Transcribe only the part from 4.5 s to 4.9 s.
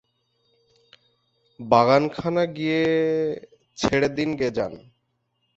যান!